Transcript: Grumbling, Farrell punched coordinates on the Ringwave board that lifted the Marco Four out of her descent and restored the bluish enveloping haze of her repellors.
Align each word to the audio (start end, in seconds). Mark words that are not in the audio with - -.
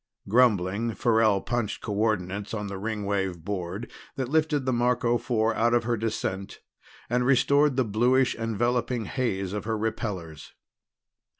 Grumbling, 0.27 0.95
Farrell 0.95 1.41
punched 1.41 1.79
coordinates 1.83 2.55
on 2.55 2.65
the 2.65 2.79
Ringwave 2.79 3.43
board 3.45 3.91
that 4.15 4.29
lifted 4.29 4.65
the 4.65 4.73
Marco 4.73 5.19
Four 5.19 5.53
out 5.53 5.75
of 5.75 5.83
her 5.83 5.95
descent 5.95 6.59
and 7.07 7.23
restored 7.23 7.75
the 7.75 7.85
bluish 7.85 8.33
enveloping 8.33 9.05
haze 9.05 9.53
of 9.53 9.65
her 9.65 9.77
repellors. 9.77 10.53